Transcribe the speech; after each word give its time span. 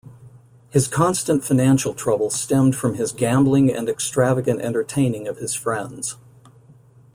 His 0.71 0.87
constant 0.87 1.43
financial 1.43 1.93
trouble 1.93 2.31
stemmed 2.31 2.75
from 2.75 2.95
his 2.95 3.11
gambling 3.11 3.71
and 3.71 3.87
extravagant 3.87 4.59
entertaining 4.59 5.27
of 5.27 5.37
his 5.37 5.53
friends. 5.53 6.15